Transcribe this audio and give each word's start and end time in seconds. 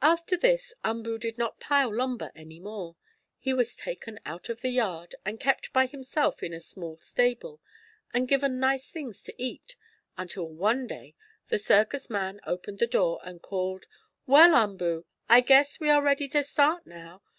After 0.00 0.38
this 0.38 0.72
Umboo 0.86 1.18
did 1.18 1.36
not 1.36 1.60
pile 1.60 1.94
lumber 1.94 2.32
any 2.34 2.58
more. 2.58 2.96
He 3.38 3.52
was 3.52 3.76
taken 3.76 4.18
out 4.24 4.48
of 4.48 4.62
the 4.62 4.70
yard, 4.70 5.14
and 5.22 5.38
kept 5.38 5.70
by 5.74 5.84
himself 5.84 6.42
in 6.42 6.54
a 6.54 6.60
small 6.60 6.96
stable, 6.96 7.60
and 8.14 8.26
given 8.26 8.58
nice 8.58 8.90
things 8.90 9.22
to 9.24 9.34
eat 9.36 9.76
until 10.16 10.48
one 10.48 10.86
day 10.86 11.14
the 11.48 11.58
circus 11.58 12.08
man 12.08 12.40
opened 12.46 12.78
the 12.78 12.86
door 12.86 13.20
and 13.22 13.42
called: 13.42 13.86
"Well, 14.26 14.54
Umboo, 14.54 15.04
I 15.28 15.42
guess 15.42 15.78
we 15.78 15.90
are 15.90 16.00
ready 16.00 16.26
to 16.28 16.42
start 16.42 16.86
now. 16.86 17.20